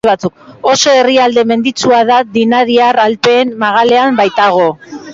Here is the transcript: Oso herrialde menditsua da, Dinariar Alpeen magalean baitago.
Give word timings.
Oso 0.71 0.89
herrialde 0.99 1.43
menditsua 1.51 2.01
da, 2.13 2.19
Dinariar 2.39 3.01
Alpeen 3.07 3.55
magalean 3.67 4.23
baitago. 4.25 4.69